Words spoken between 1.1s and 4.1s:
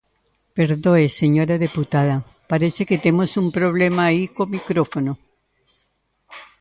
señora deputada, parece que temos un problema